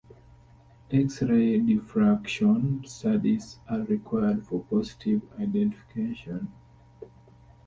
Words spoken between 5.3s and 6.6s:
identification.